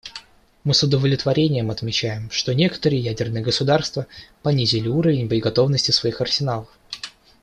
Мы 0.63 0.73
с 0.73 0.81
удовлетворением 0.81 1.69
отмечаем, 1.69 2.31
что 2.31 2.55
некоторые 2.55 2.99
ядерные 2.99 3.43
государства 3.43 4.07
понизили 4.41 4.87
уровень 4.87 5.27
боеготовности 5.27 5.91
своих 5.91 6.21
арсеналов. 6.21 6.69